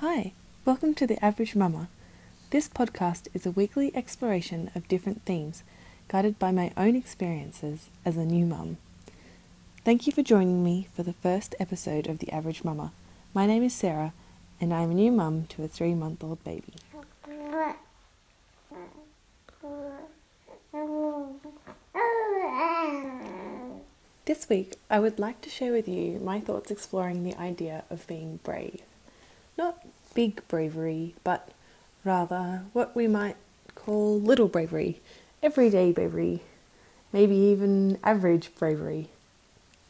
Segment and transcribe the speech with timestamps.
[0.00, 0.32] Hi,
[0.64, 1.88] welcome to The Average Mama.
[2.50, 5.64] This podcast is a weekly exploration of different themes,
[6.06, 8.76] guided by my own experiences as a new mum.
[9.84, 12.92] Thank you for joining me for the first episode of The Average Mama.
[13.34, 14.12] My name is Sarah,
[14.60, 16.74] and I'm a new mum to a three month old baby.
[24.26, 28.06] This week, I would like to share with you my thoughts exploring the idea of
[28.06, 28.82] being brave.
[30.18, 31.50] Big bravery, but
[32.02, 33.36] rather what we might
[33.76, 35.00] call little bravery,
[35.44, 36.42] everyday bravery,
[37.12, 39.10] maybe even average bravery.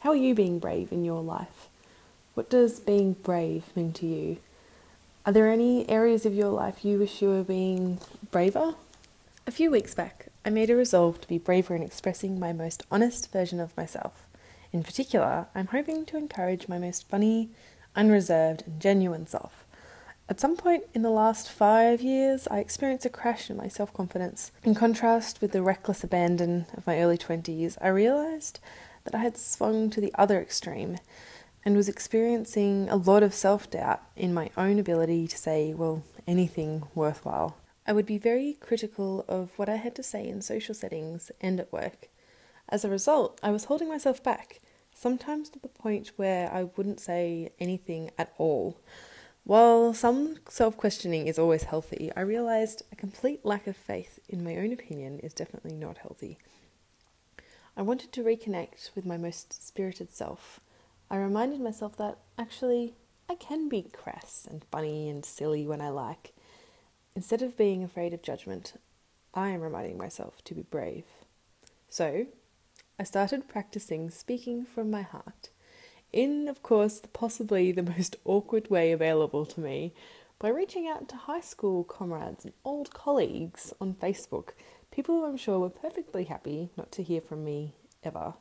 [0.01, 1.67] How are you being brave in your life?
[2.35, 4.37] What does being brave mean to you?
[5.25, 7.97] Are there any areas of your life you wish you were being
[8.29, 8.75] braver?
[9.47, 12.83] A few weeks back, I made a resolve to be braver in expressing my most
[12.91, 14.27] honest version of myself.
[14.71, 17.49] In particular, I'm hoping to encourage my most funny,
[17.95, 19.65] unreserved, and genuine self.
[20.29, 23.91] At some point in the last five years, I experienced a crash in my self
[23.91, 24.51] confidence.
[24.63, 28.59] In contrast with the reckless abandon of my early 20s, I realised
[29.05, 30.99] that I had swung to the other extreme
[31.65, 36.03] and was experiencing a lot of self doubt in my own ability to say, well,
[36.27, 37.57] anything worthwhile.
[37.87, 41.59] I would be very critical of what I had to say in social settings and
[41.59, 42.07] at work.
[42.69, 44.59] As a result, I was holding myself back,
[44.93, 48.77] sometimes to the point where I wouldn't say anything at all.
[49.49, 54.43] While some self questioning is always healthy, I realised a complete lack of faith in
[54.43, 56.37] my own opinion is definitely not healthy.
[57.75, 60.59] I wanted to reconnect with my most spirited self.
[61.09, 62.93] I reminded myself that actually
[63.27, 66.35] I can be crass and funny and silly when I like.
[67.15, 68.79] Instead of being afraid of judgment,
[69.33, 71.05] I am reminding myself to be brave.
[71.89, 72.27] So,
[72.99, 75.49] I started practicing speaking from my heart,
[76.11, 79.93] in, of course, possibly the most awkward way available to me,
[80.39, 84.49] by reaching out to high school comrades and old colleagues on Facebook,
[84.91, 88.33] people who I'm sure were perfectly happy not to hear from me ever.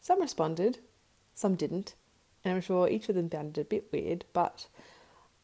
[0.00, 0.78] Some responded,
[1.34, 1.94] some didn't,
[2.44, 4.68] and I'm sure each of them found it a bit weird, but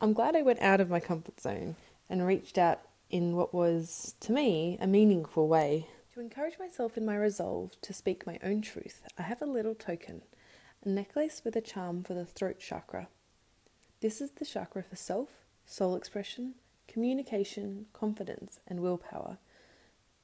[0.01, 1.77] I'm glad I went out of my comfort zone
[2.09, 2.81] and reached out
[3.11, 5.89] in what was, to me, a meaningful way.
[6.15, 9.75] To encourage myself in my resolve to speak my own truth, I have a little
[9.75, 10.23] token
[10.85, 13.09] a necklace with a charm for the throat chakra.
[14.01, 15.29] This is the chakra for self,
[15.67, 16.55] soul expression,
[16.89, 19.39] communication, confidence, and willpower.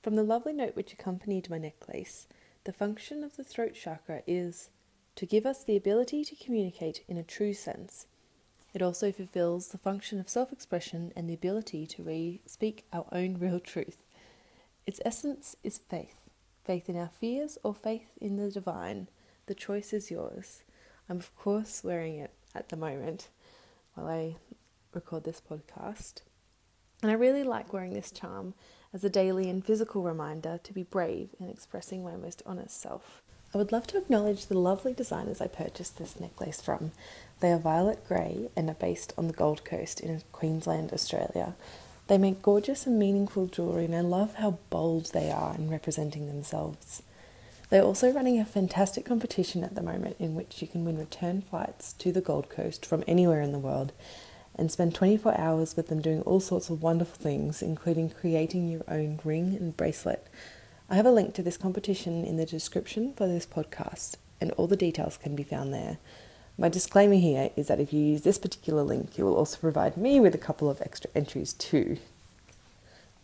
[0.02, 2.26] From the lovely note which accompanied my necklace,
[2.64, 4.70] the function of the throat chakra is
[5.16, 8.06] to give us the ability to communicate in a true sense.
[8.72, 13.06] It also fulfills the function of self expression and the ability to re- speak our
[13.12, 13.98] own real truth.
[14.86, 16.16] Its essence is faith
[16.64, 19.06] faith in our fears or faith in the divine.
[19.46, 20.62] The choice is yours.
[21.08, 23.28] I'm, of course, wearing it at the moment
[23.94, 24.36] while I
[24.92, 26.22] record this podcast.
[27.00, 28.54] And I really like wearing this charm
[28.92, 33.22] as a daily and physical reminder to be brave in expressing my most honest self.
[33.54, 36.90] I would love to acknowledge the lovely designers I purchased this necklace from.
[37.40, 41.54] They are Violet Gray and are based on the Gold Coast in Queensland, Australia.
[42.08, 46.26] They make gorgeous and meaningful jewellery, and I love how bold they are in representing
[46.26, 47.02] themselves.
[47.68, 51.42] They're also running a fantastic competition at the moment in which you can win return
[51.42, 53.92] flights to the Gold Coast from anywhere in the world
[54.54, 58.84] and spend 24 hours with them doing all sorts of wonderful things, including creating your
[58.86, 60.28] own ring and bracelet.
[60.88, 64.68] I have a link to this competition in the description for this podcast, and all
[64.68, 65.98] the details can be found there.
[66.56, 69.96] My disclaimer here is that if you use this particular link, you will also provide
[69.96, 71.98] me with a couple of extra entries too.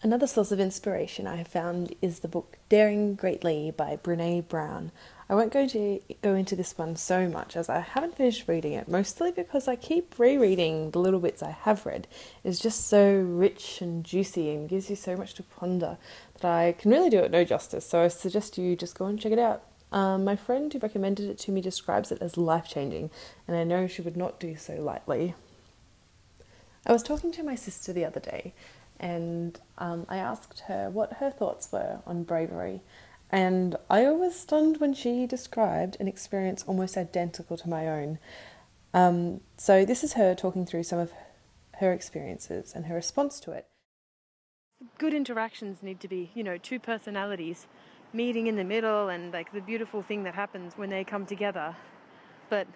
[0.05, 4.91] Another source of inspiration I have found is the book Daring Greatly by Brene Brown.
[5.31, 8.73] I won't go to go into this one so much as I haven't finished reading
[8.73, 12.09] it, mostly because I keep rereading the little bits I have read.
[12.43, 15.99] It's just so rich and juicy and gives you so much to ponder
[16.41, 17.87] that I can really do it no justice.
[17.89, 19.63] So I suggest you just go and check it out.
[19.93, 23.11] Um, my friend who recommended it to me describes it as life changing,
[23.47, 25.37] and I know she would not do so lightly.
[26.85, 28.55] I was talking to my sister the other day,
[28.99, 32.83] and um, I asked her what her thoughts were on bravery.
[33.31, 38.19] And I was stunned when she described an experience almost identical to my own.
[38.93, 41.13] Um, so, this is her talking through some of
[41.77, 43.67] her experiences and her response to it.
[44.99, 47.67] Good interactions need to be, you know, two personalities
[48.13, 51.75] meeting in the middle and like the beautiful thing that happens when they come together.
[52.51, 52.67] But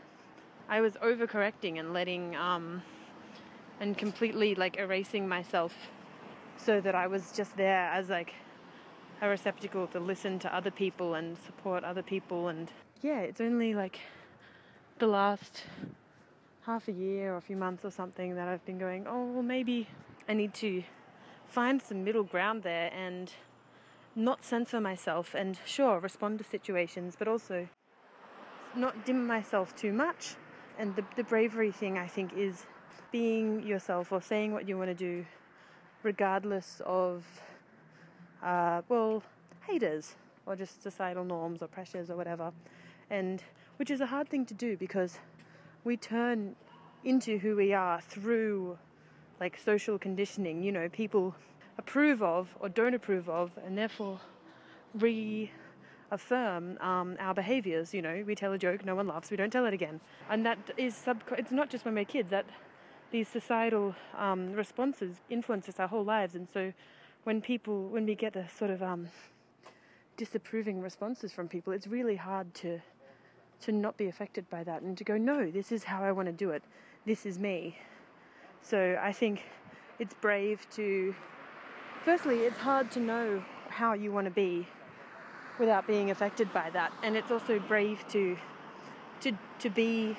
[0.68, 2.82] I was overcorrecting and letting um,
[3.80, 5.74] and completely like erasing myself
[6.56, 8.34] so that I was just there as like
[9.22, 12.70] a receptacle to listen to other people and support other people and
[13.02, 14.00] yeah, it's only like
[14.98, 15.64] the last
[16.64, 19.42] half a year or a few months or something that I've been going, oh, well,
[19.42, 19.88] maybe
[20.28, 20.82] I need to
[21.46, 23.32] find some middle ground there and
[24.16, 27.68] not censor myself and, sure, respond to situations, but also
[28.74, 30.34] not dim myself too much.
[30.78, 32.66] And the, the bravery thing, I think, is
[33.12, 35.24] being yourself or saying what you want to do,
[36.06, 37.24] regardless of,
[38.42, 39.24] uh, well,
[39.66, 40.14] haters
[40.46, 42.52] or just societal norms or pressures or whatever.
[43.10, 43.42] And
[43.76, 45.18] which is a hard thing to do because
[45.82, 46.54] we turn
[47.04, 48.78] into who we are through
[49.40, 51.34] like social conditioning, you know, people
[51.76, 54.20] approve of or don't approve of, and therefore
[54.94, 57.92] reaffirm um, our behaviors.
[57.92, 60.00] You know, we tell a joke, no one laughs, we don't tell it again.
[60.30, 61.22] And that is sub.
[61.36, 62.46] It's not just when we're kids that
[63.10, 66.72] these societal um, responses influence us our whole lives, and so
[67.24, 69.08] when people, when we get the sort of um,
[70.16, 72.80] disapproving responses from people, it's really hard to
[73.58, 76.26] to not be affected by that and to go, no, this is how I want
[76.26, 76.62] to do it.
[77.06, 77.78] This is me.
[78.60, 79.42] So I think
[79.98, 81.14] it's brave to.
[82.04, 84.66] Firstly, it's hard to know how you want to be
[85.58, 88.36] without being affected by that, and it's also brave to
[89.20, 90.16] to to be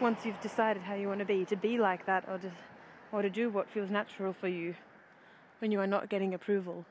[0.00, 2.50] once you've decided how you want to be, to be like that, or to
[3.12, 4.74] or to do what feels natural for you
[5.60, 6.84] when you are not getting approval.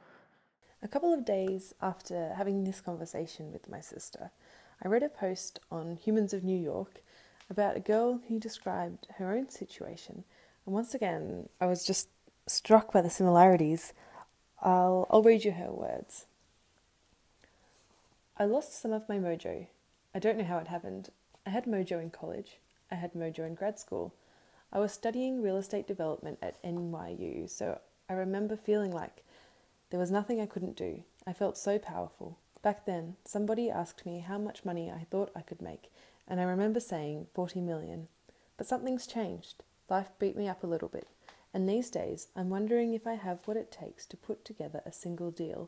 [0.81, 4.31] A couple of days after having this conversation with my sister,
[4.83, 7.01] I read a post on Humans of New York
[7.50, 10.23] about a girl who described her own situation.
[10.65, 12.07] And once again, I was just
[12.47, 13.94] struck by the similarities.
[14.61, 16.25] I'll, I'll read you her words.
[18.38, 19.67] I lost some of my mojo.
[20.15, 21.09] I don't know how it happened.
[21.45, 22.59] I had mojo in college.
[22.94, 24.13] I had mojo in grad school.
[24.72, 29.24] I was studying real estate development at NYU, so I remember feeling like
[29.90, 31.01] there was nothing I couldn't do.
[31.25, 32.38] I felt so powerful.
[32.62, 35.92] Back then, somebody asked me how much money I thought I could make,
[36.28, 38.10] and I remember saying 40 million.
[38.57, 39.63] But something's changed.
[39.90, 41.07] Life beat me up a little bit,
[41.51, 44.92] and these days I'm wondering if I have what it takes to put together a
[44.92, 45.68] single deal.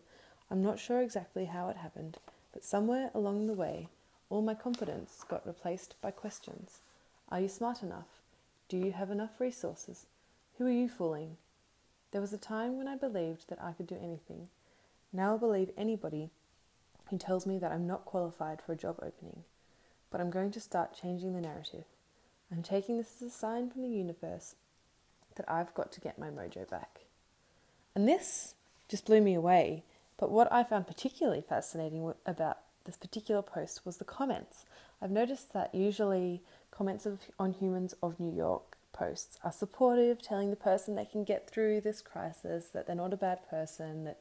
[0.52, 2.20] I'm not sure exactly how it happened,
[2.54, 3.88] but somewhere along the way,
[4.30, 6.82] all my confidence got replaced by questions.
[7.30, 8.22] Are you smart enough?
[8.70, 10.06] Do you have enough resources?
[10.58, 11.38] Who are you fooling?
[12.12, 14.48] There was a time when I believed that I could do anything.
[15.12, 16.30] Now I believe anybody
[17.10, 19.44] who tells me that I'm not qualified for a job opening,
[20.12, 21.86] but I'm going to start changing the narrative.
[22.52, 24.56] I'm taking this as a sign from the universe
[25.36, 27.02] that I've got to get my mojo back.
[27.96, 28.56] And this
[28.88, 29.84] just blew me away.
[30.18, 34.66] But what I found particularly fascinating about this particular post was the comments.
[35.02, 36.42] I've noticed that usually
[36.76, 41.24] comments of, on Humans of New York posts are supportive, telling the person they can
[41.24, 44.20] get through this crisis, that they're not a bad person, that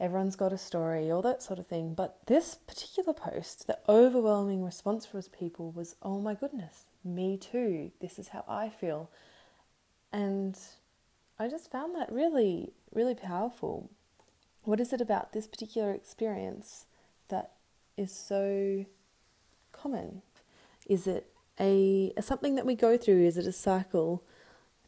[0.00, 1.94] everyone's got a story, all that sort of thing.
[1.94, 7.90] But this particular post, the overwhelming response from people was, oh my goodness, me too.
[8.00, 9.10] This is how I feel.
[10.12, 10.58] And
[11.38, 13.90] I just found that really, really powerful.
[14.64, 16.86] What is it about this particular experience
[17.28, 17.52] that
[17.96, 18.84] is so
[19.72, 20.22] common?
[20.86, 21.31] Is it
[21.62, 23.24] a, a something that we go through?
[23.24, 24.24] Is it a cycle?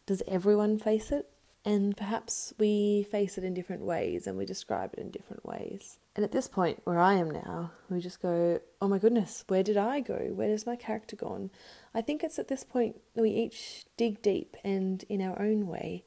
[0.07, 1.31] Does everyone face it?
[1.65, 5.99] And perhaps we face it in different ways and we describe it in different ways.
[6.15, 9.63] And at this point, where I am now, we just go, oh my goodness, where
[9.63, 10.31] did I go?
[10.35, 11.51] Where has my character gone?
[11.95, 15.67] I think it's at this point that we each dig deep and, in our own
[15.67, 16.05] way,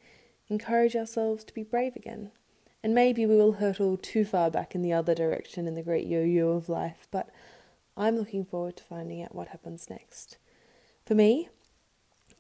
[0.48, 2.30] encourage ourselves to be brave again.
[2.84, 6.06] And maybe we will hurtle too far back in the other direction in the great
[6.06, 7.32] yo yo of life, but
[7.98, 10.38] I'm looking forward to finding out what happens next.
[11.08, 11.48] For me,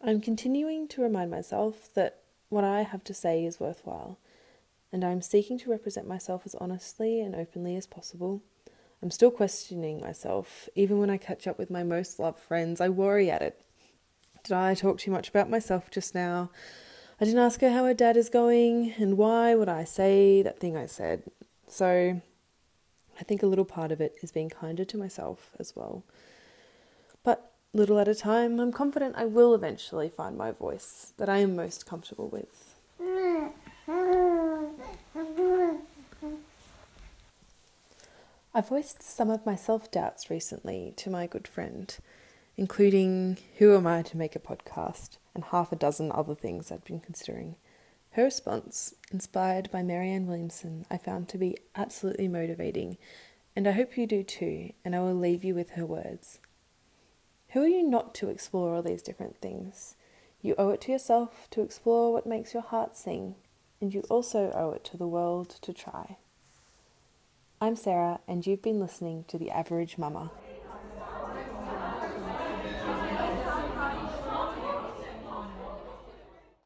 [0.03, 2.19] I'm continuing to remind myself that
[2.49, 4.19] what I have to say is worthwhile,
[4.91, 8.41] and I am seeking to represent myself as honestly and openly as possible.
[9.01, 10.67] I'm still questioning myself.
[10.75, 13.61] Even when I catch up with my most loved friends, I worry at it.
[14.43, 16.51] Did I talk too much about myself just now?
[17.21, 20.59] I didn't ask her how her dad is going, and why would I say that
[20.59, 21.23] thing I said?
[21.69, 22.21] So,
[23.17, 26.03] I think a little part of it is being kinder to myself as well.
[27.23, 31.39] But little at a time, I'm confident I will eventually find my voice that I
[31.39, 32.75] am most comfortable with.
[38.53, 41.95] I voiced some of my self doubts recently to my good friend,
[42.55, 46.83] including who am I to make a podcast and half a dozen other things I'd
[46.83, 47.55] been considering.
[48.11, 52.97] Her response, inspired by Marianne Williamson, I found to be absolutely motivating,
[53.55, 56.39] and I hope you do too, and I will leave you with her words.
[57.51, 59.95] Who are you not to explore all these different things?
[60.41, 63.35] You owe it to yourself to explore what makes your heart sing,
[63.79, 66.17] and you also owe it to the world to try.
[67.61, 70.29] I'm Sarah, and you've been listening to The Average Mama.